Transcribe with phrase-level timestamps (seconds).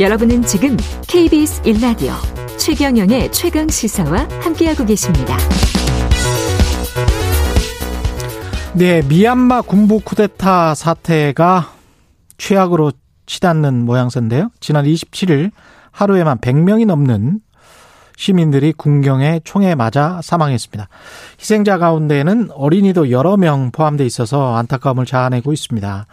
[0.00, 2.14] 여러분은 지금 KBS 1라디오
[2.58, 5.36] 최경영의 최강 시사와 함께하고 계십니다.
[8.74, 11.70] 네, 미얀마 군부 쿠데타 사태가
[12.38, 12.90] 최악으로
[13.26, 14.50] 치닫는 모양새인데요.
[14.58, 15.52] 지난 27일
[15.92, 17.38] 하루에만 100명이 넘는
[18.16, 20.88] 시민들이 군경에 총에 맞아 사망했습니다.
[21.38, 26.06] 희생자 가운데는 어린이도 여러 명 포함돼 있어서 안타까움을 자아내고 있습니다.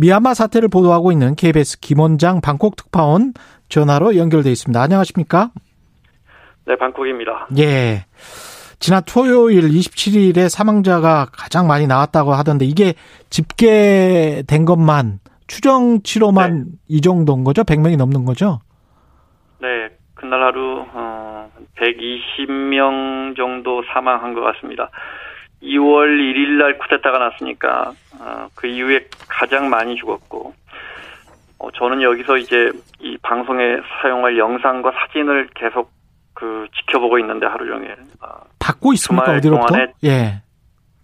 [0.00, 3.32] 미얀마 사태를 보도하고 있는 KBS 김원장 방콕 특파원
[3.68, 4.80] 전화로 연결돼 있습니다.
[4.80, 5.50] 안녕하십니까?
[6.66, 7.48] 네, 방콕입니다.
[7.58, 8.04] 예.
[8.78, 12.94] 지난 토요일 27일에 사망자가 가장 많이 나왔다고 하던데 이게
[13.28, 16.64] 집계된 것만 추정치로만 네.
[16.86, 17.64] 이 정도인 거죠?
[17.64, 18.60] 100명이 넘는 거죠?
[19.60, 24.90] 네, 그날 하루 어, 120명 정도 사망한 것 같습니다.
[25.62, 30.54] 2월 1일 날 쿠데타가 났으니까 어, 그 이후에 가장 많이 죽었고
[31.58, 35.90] 어, 저는 여기서 이제 이 방송에 사용할 영상과 사진을 계속
[36.34, 39.74] 그 지켜보고 있는데 하루 종일 어, 받고 있습니까 어디로부터?
[40.04, 40.42] 예.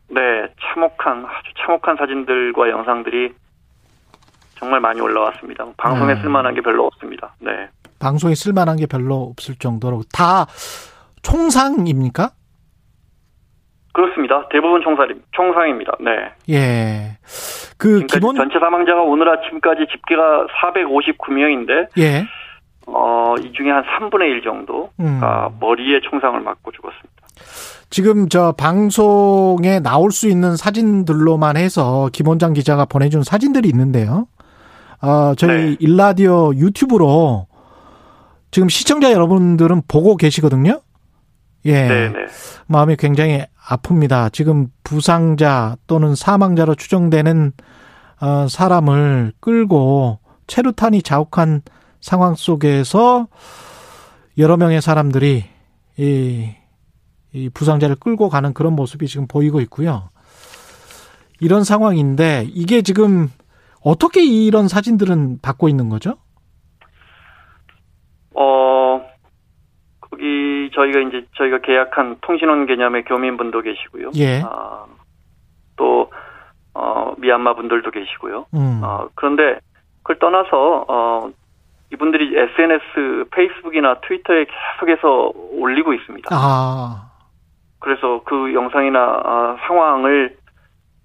[0.09, 3.33] 네, 참혹한 아주 참혹한 사진들과 영상들이
[4.57, 5.67] 정말 많이 올라왔습니다.
[5.77, 6.23] 방송에 음.
[6.23, 7.35] 쓸만한 게 별로 없습니다.
[7.41, 7.69] 네.
[7.99, 10.47] 방송에 쓸만한 게 별로 없을 정도로 다
[11.23, 12.31] 총상입니까?
[13.95, 14.49] 그렇습니다.
[14.51, 15.93] 대부분 총살임, 총상입니다.
[16.01, 16.11] 네.
[16.51, 17.17] 예.
[17.79, 22.27] 그 기본 전체 사망자가 오늘 아침까지 집계가 459명인데 예.
[22.89, 25.21] 어, 이 중에 한 3분의 1 정도가 음.
[25.61, 27.15] 머리에 총상을 맞고 죽었습니다.
[27.89, 34.27] 지금 저 방송에 나올 수 있는 사진들로만 해서 김원장 기자가 보내준 사진들이 있는데요.
[35.03, 35.77] 어, 저희 네.
[35.79, 37.47] 일라디오 유튜브로
[38.51, 40.81] 지금 시청자 여러분들은 보고 계시거든요.
[41.67, 41.73] 예.
[41.73, 42.09] 네네.
[42.09, 42.27] 네.
[42.67, 44.33] 마음이 굉장히 아픕니다.
[44.33, 47.53] 지금 부상자 또는 사망자로 추정되는
[48.21, 51.63] 어, 사람을 끌고 체류탄이 자욱한
[52.01, 53.29] 상황 속에서
[54.37, 55.45] 여러 명의 사람들이
[55.97, 56.51] 이,
[57.33, 60.11] 이 부상자를 끌고 가는 그런 모습이 지금 보이고 있고요.
[61.41, 63.31] 이런 상황인데 이게 지금
[63.81, 66.17] 어떻게 이런 사진들은 받고 있는 거죠?
[68.37, 68.84] 어,
[70.25, 74.11] 거기 저희가 이제 저희가 계약한 통신원 개념의 교민분도 계시고요.
[74.17, 74.41] 예.
[74.43, 74.87] 아,
[75.77, 76.11] 또
[76.73, 78.47] 어, 미얀마 분들도 계시고요.
[78.55, 78.81] 음.
[78.83, 79.59] 어, 그런데
[80.03, 81.31] 그걸 떠나서 어,
[81.93, 86.31] 이분들이 SNS, 페이스북이나 트위터에 계속해서 올리고 있습니다.
[86.33, 87.11] 아.
[87.81, 90.37] 그래서 그 영상이나 아, 상황을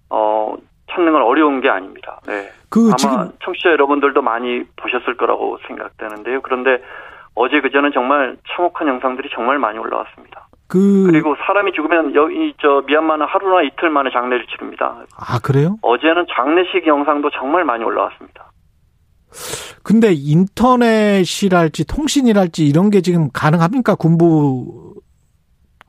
[0.10, 0.56] 어,
[0.92, 2.22] 찾는 건 어려운 게 아닙니다.
[2.26, 2.50] 네.
[2.70, 3.32] 그 아마 지금...
[3.44, 6.42] 청취자 여러분들도 많이 보셨을 거라고 생각되는데요.
[6.42, 6.82] 그런데
[7.36, 10.48] 어제 그저는 정말 참혹한 영상들이 정말 많이 올라왔습니다.
[10.68, 15.04] 그 그리고 사람이 죽으면 여기 저 미얀마는 하루나 이틀 만에 장례를 치릅니다.
[15.18, 15.78] 아 그래요?
[15.82, 18.52] 어제는 장례식 영상도 정말 많이 올라왔습니다.
[19.84, 23.96] 근데 인터넷이랄지 통신이랄지 이런 게 지금 가능합니까?
[23.96, 24.89] 군부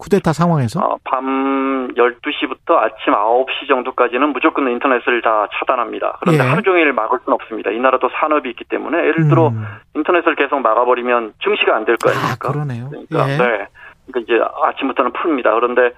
[0.01, 0.81] 쿠데타 상황에서?
[0.81, 6.17] 어, 밤 12시부터 아침 9시 정도까지는 무조건 인터넷을 다 차단합니다.
[6.21, 6.49] 그런데 예.
[6.49, 7.71] 하루 종일 막을 수는 없습니다.
[7.71, 9.65] 이 나라도 산업이 있기 때문에 예를 들어 음.
[9.95, 12.33] 인터넷을 계속 막아버리면 증시가 안 될 거 아닙니까?
[12.33, 12.89] 아, 그러네요.
[12.89, 13.37] 그러니까, 예.
[13.37, 13.67] 네.
[14.11, 15.55] 그러니까 이제 아침부터는 풉니다.
[15.55, 15.93] 그런데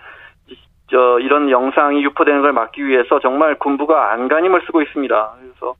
[0.91, 5.33] 저 이런 영상이 유포되는 걸 막기 위해서 정말 군부가 안간힘을 쓰고 있습니다.
[5.41, 5.75] 그래서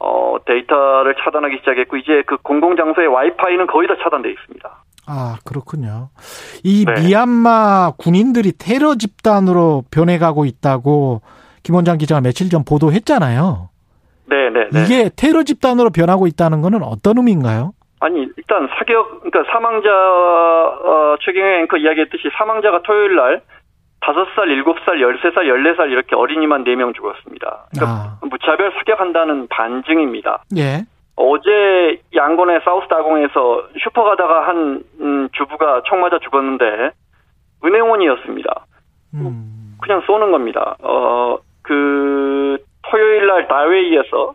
[0.00, 4.68] 어 데이터를 차단하기 시작했고 이제 그 공공 장소의 와이파이는 거의 다 차단돼 있습니다.
[5.06, 6.10] 아, 그렇군요.
[6.62, 7.00] 이 네.
[7.00, 11.22] 미얀마 군인들이 테러 집단으로 변해가고 있다고
[11.62, 13.68] 김원장 기자가 며칠 전 보도했잖아요.
[14.26, 14.84] 네, 네, 네.
[14.84, 17.72] 이게 테러 집단으로 변하고 있다는 것은 어떤 의미인가요?
[18.00, 23.42] 아니, 일단 사격, 그러니까 사망자, 어, 최경영 앵커 이야기했듯이 사망자가 토요일 날
[24.00, 27.66] 5살, 7살, 13살, 14살 이렇게 어린이만 4명 죽었습니다.
[27.70, 28.26] 그러니까 아.
[28.28, 30.42] 무차별 사격한다는 반증입니다.
[30.56, 30.84] 예.
[31.16, 36.90] 어제 양곤의 사우스 다공에서 슈퍼 가다가 한 음, 주부가 총 맞아 죽었는데
[37.64, 38.66] 은행원이었습니다.
[39.14, 39.76] 음.
[39.80, 40.76] 그냥 쏘는 겁니다.
[40.82, 42.58] 어, 그
[42.90, 44.34] 토요일 날 다웨이에서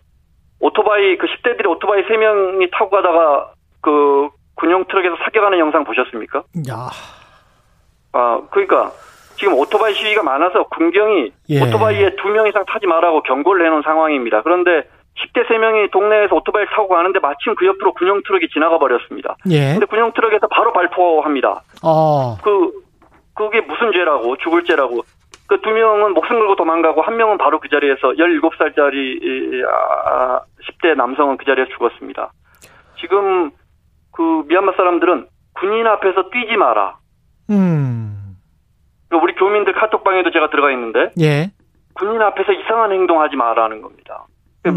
[0.59, 3.51] 오토바이 그 10대들이 오토바이 3명이 타고 가다가
[3.81, 6.39] 그 군용 트럭에서 사격하는 영상 보셨습니까?
[6.69, 6.89] 야.
[8.13, 8.91] 아, 그러니까
[9.35, 11.61] 지금 오토바이 시위가 많아서 군경이 예.
[11.61, 14.41] 오토바이에 두 명 이상 타지 말라고 경고를 해놓은 상황입니다.
[14.41, 14.87] 그런데
[15.17, 19.35] 10대 3명이 동네에서 오토바이를 타고 가는데 마침 그 옆으로 군용 트럭이 지나가 버렸습니다.
[19.49, 19.71] 예.
[19.71, 21.61] 근데 군용 트럭에서 바로 발포합니다.
[21.83, 22.37] 어.
[22.43, 22.71] 그
[23.33, 25.03] 그게 무슨 죄라고 죽을 죄라고.
[25.47, 31.37] 그 두 명은 목숨 걸고 도망가고 한 명은 바로 그 자리에서 17살짜리 아, 10대 남성은
[31.37, 32.31] 그 자리에서 죽었습니다.
[32.99, 33.51] 지금
[34.11, 36.97] 그 미얀마 사람들은 군인 앞에서 뛰지 마라.
[37.49, 38.35] 음.
[39.09, 41.49] 그 우리 교민들 카톡방에도 제가 들어가 있는데 예.
[41.93, 44.25] 군인 앞에서 이상한 행동하지 마라는 겁니다.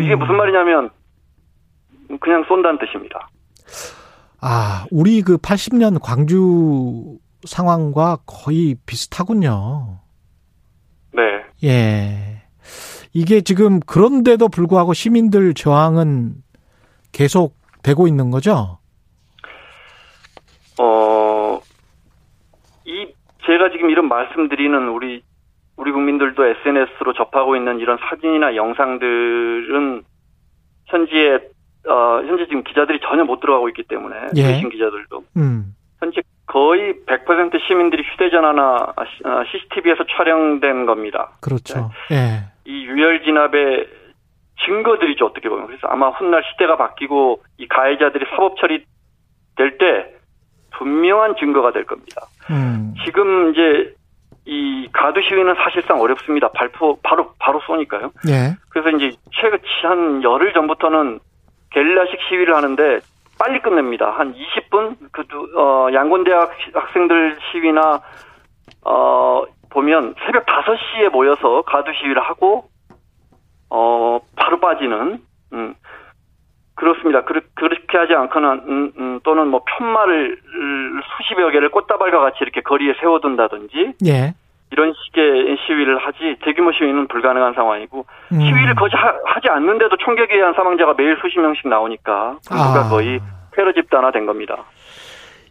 [0.01, 0.91] 이게 무슨 말이냐면
[2.21, 3.29] 그냥 쏜다는 뜻입니다.
[4.41, 9.99] 아, 우리 그 80년 광주 상황과 거의 비슷하군요.
[11.13, 11.23] 네.
[11.65, 12.43] 예.
[13.13, 16.35] 이게 지금 그런데도 불구하고 시민들 저항은
[17.13, 18.79] 계속 되고 있는 거죠?
[20.79, 21.61] 어,
[22.85, 23.07] 이,
[23.47, 25.23] 제가 지금 이런 말씀드리는 우리,
[25.81, 30.03] 우리 국민들도 SNS로 접하고 있는 이런 사진이나 영상들은
[30.87, 31.37] 현지에,
[31.89, 34.15] 어, 현재 지금 기자들이 전혀 못 들어가고 있기 때문에.
[34.37, 34.47] 예.
[34.49, 35.25] 외신 기자들도.
[35.39, 35.75] 음.
[35.99, 38.93] 현재 거의 100% 시민들이 휴대전화나
[39.51, 41.31] CCTV에서 촬영된 겁니다.
[41.41, 41.91] 그렇죠.
[42.11, 42.45] 예.
[42.67, 43.89] 이 유혈 진압의
[44.67, 48.85] 증거들이죠 어떻게 보면 그래서 아마 훗날 시대가 바뀌고 이 가해자들이 사법 처리
[49.57, 50.13] 될 때
[50.77, 52.23] 분명한 증거가 될 겁니다.
[52.51, 52.95] 음.
[53.05, 53.95] 지금 이제
[54.51, 56.49] 이 가두 시위는 사실상 어렵습니다.
[56.49, 58.11] 발포 바로 바로 쏘니까요.
[58.29, 58.57] 예.
[58.69, 61.21] 그래서 이제 최근 한 열흘 전부터는
[61.71, 62.99] 겔라식 시위를 하는데
[63.39, 64.11] 빨리 끝냅니다.
[64.11, 65.23] 한 20분 그
[65.57, 68.01] 어, 양곤대학 학생들 시위나
[68.85, 72.65] 어 보면 새벽 5시에 모여서 가두 시위를 하고
[73.69, 75.75] 어 바로 빠지는 음
[76.75, 77.23] 그렇습니다.
[77.25, 80.41] 그, 그렇게 하지 않거나 음, 음, 또는 뭐 편말을
[81.19, 84.35] 수십여 개를 꽃다발과 같이 이렇게 거리에 세워둔다든지 예.
[84.73, 88.41] 이런 식의 시위를 하지 대규모 시위는 불가능한 상황이고 음.
[88.41, 92.89] 시위를 거의 하, 하지 않는데도 총격에 의한 사망자가 매일 수십 명씩 나오니까 군부가 아.
[92.89, 93.21] 거의
[93.53, 94.65] 테러 집단화 된 겁니다.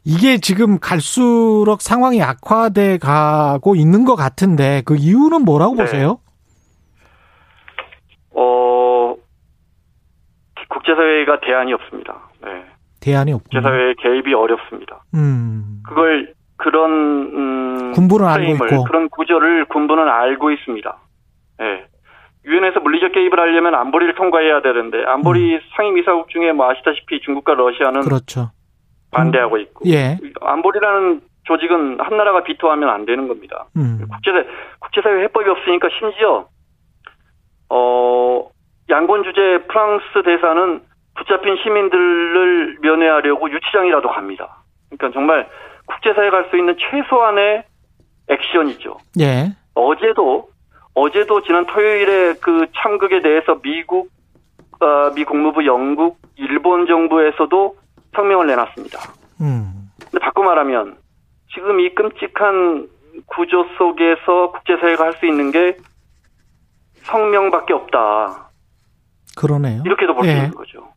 [0.05, 5.83] 이게 지금 갈수록 상황이 악화돼 가고 있는 것 같은데 그 이유는 뭐라고 네.
[5.83, 6.19] 보세요?
[8.33, 9.15] 어
[10.69, 12.29] 국제사회가 대안이 없습니다.
[12.41, 12.63] 네.
[13.01, 13.49] 대안이 없고.
[13.49, 15.03] 국제사회의 개입이 어렵습니다.
[15.13, 15.81] 음.
[15.85, 17.58] 그걸 그런 음,
[17.91, 18.83] 군부는 알고 프레임을, 있고.
[18.85, 20.97] 그런 구조를 군부는 알고 있습니다.
[21.61, 21.85] 예.
[22.45, 28.05] 유엔에서 물리적 개입을 하려면 안보리를 통과해야 되는데 안보리 상임이사국 중에 뭐 아시다시피 중국과 러시아는 음.
[28.05, 28.51] 그렇죠.
[29.11, 30.17] 반대하고 있고 예.
[30.41, 33.65] 안보리라는 조직은 한 나라가 비토하면 안 되는 겁니다.
[33.75, 33.99] 음.
[34.09, 34.43] 국제사
[34.79, 36.47] 국제사회 해법이 없으니까 심지어
[37.69, 38.49] 어
[38.89, 40.81] 양권 주재 프랑스 대사는
[41.17, 44.63] 붙잡힌 시민들을 면회하려고 유치장이라도 갑니다.
[44.89, 45.49] 그러니까 정말
[45.87, 47.63] 국제사회 갈 수 있는 최소한의
[48.29, 48.97] 액션이죠.
[49.19, 49.53] 예.
[49.73, 50.49] 어제도
[50.93, 54.09] 어제도 지난 토요일에 그 참극에 대해서 미국
[54.81, 57.75] 어, 미 국무부 영국 일본 정부에서도
[58.15, 58.99] 성명을 내놨습니다.
[59.41, 59.89] 음.
[59.99, 60.97] 근데 바꿔 말하면
[61.53, 62.87] 지금 이 끔찍한
[63.25, 65.75] 구조 속에서 국제사회가 할 수 있는 게
[67.03, 68.51] 성명밖에 없다.
[69.35, 69.81] 그러네요.
[69.85, 70.35] 이렇게도 볼수 예.
[70.35, 70.87] 있는 거죠.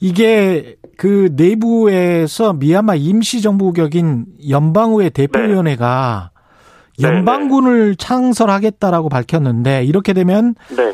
[0.00, 6.33] 이게 그 내부에서 미얀마 임시정부격인 연방의회 대표위원회가 네,
[7.02, 10.92] 연방군을 창설하겠다라고 밝혔는데 이렇게 되면 네.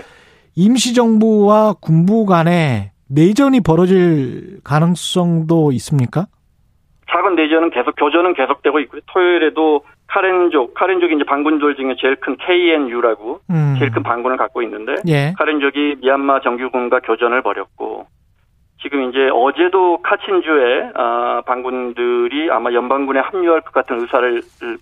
[0.56, 6.26] 임시정부와 군부 간에 내전이 벌어질 가능성도 있습니까?
[7.11, 9.00] 작은 내전은 계속 교전은 계속되고 있고요.
[9.06, 13.76] 토요일에도 카렌족, 카렌족이 이제 반군들 중에 제일 큰 KNU라고 음.
[13.79, 15.32] 제일 큰 반군을 갖고 있는데 예.
[15.38, 18.06] 카렌족이 미얀마 정규군과 교전을 벌였고
[18.82, 24.79] 지금 이제 어제도 카친주의 아, 반군들이 아마 연방군에 합류할 것 같은 의사를 음,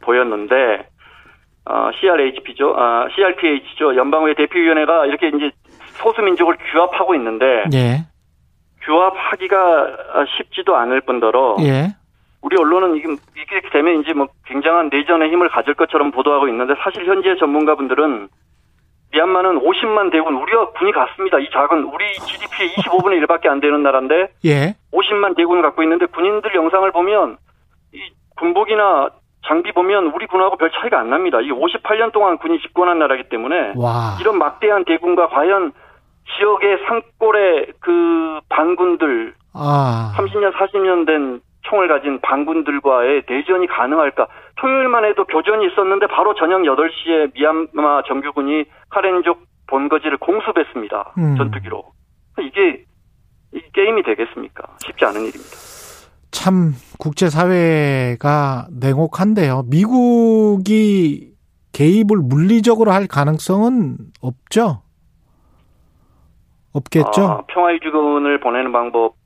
[0.00, 0.88] 보였는데
[1.68, 5.50] 어, CRHP죠, 아, CRPH죠, 연방의회 대표위원회가 이렇게 이제
[5.96, 8.06] 소수민족을 규합하고 있는데 예.
[8.82, 11.96] 규합하기가 쉽지도 않을 뿐더러 예.
[12.40, 13.08] 우리 언론은 이게
[13.52, 18.28] 이렇게 되면 이제 뭐 굉장한 내전의 힘을 가질 것처럼 보도하고 있는데 사실 현재 전문가분들은
[19.12, 21.38] 미얀마는 50만 대군 우리가 군이 같습니다.
[21.38, 24.76] 이 작은 우리 GDP의 25분의 1밖에 안 되는 나라인데 예.
[24.92, 27.38] 50만 대군을 갖고 있는데 군인들 영상을 보면
[27.92, 27.98] 이
[28.36, 29.10] 군복이나
[29.46, 31.40] 장비 보면 우리 군하고 별 차이가 안 납니다.
[31.40, 34.16] 이 58년 동안 군이 집권한 나라이기 때문에 와.
[34.20, 35.72] 이런 막대한 대군과 과연
[36.36, 40.12] 지역의 산골의 그 반군들 아.
[40.16, 44.26] 30년, 40년 된 총을 가진 반군들과의 대전이 가능할까?
[44.56, 51.14] 토요일만 해도 교전이 있었는데 바로 저녁 8시에 미얀마 정규군이 카렌족 본거지를 공습했습니다.
[51.18, 51.36] 음.
[51.36, 51.84] 전투기로.
[52.40, 52.84] 이게,
[53.52, 54.64] 이 게임이 되겠습니까?
[54.78, 55.75] 쉽지 않은 일입니다.
[56.36, 59.62] 참 국제사회가 냉혹한데요.
[59.68, 61.32] 미국이
[61.72, 64.82] 개입을 물리적으로 할 가능성은 없죠?
[66.74, 67.26] 없겠죠?
[67.26, 69.16] 아, 평화유지군을 보내는 방법,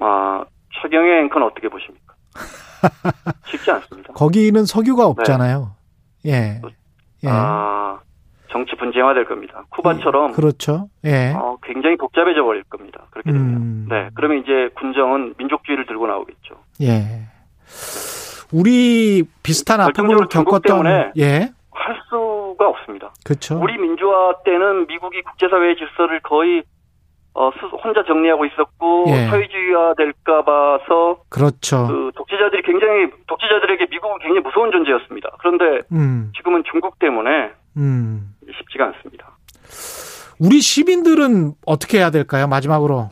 [0.00, 0.42] 아,
[0.80, 2.14] 최경의 앵커는 어떻게 보십니까?
[3.46, 4.14] 쉽지 않습니다.
[4.14, 5.72] 거기는 석유가 없잖아요.
[6.24, 6.62] 예.
[7.24, 7.28] 예.
[7.28, 8.00] 아,
[8.56, 9.64] 정치 분쟁화될 겁니다.
[9.68, 10.88] 쿠바처럼 그렇죠.
[11.04, 11.34] 예.
[11.36, 13.04] 어, 굉장히 복잡해져 버릴 겁니다.
[13.10, 13.46] 그렇게 되면.
[13.46, 13.86] 음.
[13.90, 14.08] 네.
[14.14, 16.54] 그러면 이제 군정은 민족주의를 들고 나오겠죠.
[16.80, 17.26] 예.
[18.54, 21.50] 우리 비슷한 아픔을 겪었던 때문에 예.
[21.70, 23.12] 할 수가 없습니다.
[23.26, 23.60] 그렇죠.
[23.60, 26.62] 우리 민주화 때는 미국이 국제사회의 질서를 거의
[27.34, 27.50] 어,
[27.84, 29.26] 혼자 정리하고 있었고 예.
[29.26, 31.86] 사회주의가 될까 봐서 그렇죠.
[31.88, 35.32] 그 독재자들이 굉장히 독재자들에게 미국은 굉장히 무서운 존재였습니다.
[35.40, 36.32] 그런데 음.
[36.34, 38.32] 지금은 중국 때문에 음.
[38.58, 39.36] 쉽지가 않습니다.
[40.38, 42.46] 우리 시민들은 어떻게 해야 될까요?
[42.46, 43.10] 마지막으로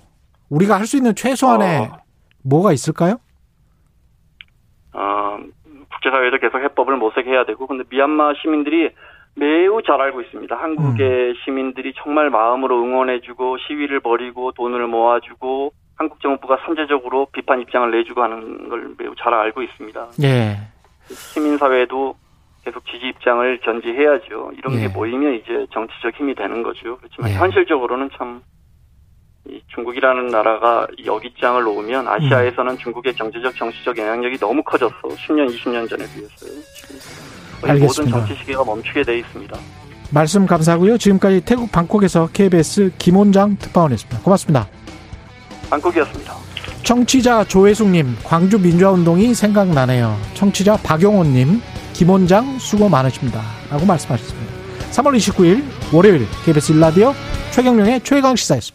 [0.51, 1.99] 우리가 할 수 있는 최소한의 어,
[2.43, 3.17] 뭐가 있을까요?
[4.93, 5.39] 어,
[5.93, 8.91] 국제사회도 계속 해법을 모색해야 되고 근데 미얀마 시민들이
[9.37, 10.55] 매우 잘 알고 있습니다.
[10.55, 11.35] 한국의 음.
[11.45, 18.69] 시민들이 정말 마음으로 응원해주고 시위를 벌이고 돈을 모아주고 한국 정부가 선제적으로 비판 입장을 내주고 하는
[18.69, 20.09] 걸 매우 잘 알고 있습니다.
[20.23, 20.57] 예.
[21.09, 22.15] 시민사회도
[22.65, 24.53] 계속 지지 입장을 견지해야죠.
[24.57, 24.81] 이런 예.
[24.81, 26.97] 게 모이면 이제 정치적 힘이 되는 거죠.
[26.99, 27.35] 그렇지만 예.
[27.35, 28.43] 현실적으로는 참
[29.75, 32.79] 중국이라는 나라가 역입장을 놓으면 아시아에서는 음.
[32.79, 34.95] 중국의 경제적 정치적 영향력이 너무 커졌어.
[35.03, 36.63] 10년, 20년 전에 비해서요.
[37.63, 38.17] 알겠습니다.
[38.17, 39.59] 모든 정치 시계가 멈추게 돼 있습니다.
[40.11, 40.97] 말씀 감사하고요.
[40.97, 44.23] 지금까지 태국 방콕에서 KBS 김원장 특파원이었습니다.
[44.23, 44.69] 고맙습니다.
[45.69, 46.35] 방콕이었습니다.
[46.85, 50.17] 청취자 조혜숙님, 광주 민주화운동이 생각나네요.
[50.35, 51.61] 청취자 박용호님,
[51.95, 53.41] 김원장 수고 많으십니다.
[53.71, 54.53] 라고 말씀하셨습니다.
[54.91, 57.15] 3월 29일 월요일 KBS 일라디오
[57.53, 58.75] 최경령의 최강 시사였습니다.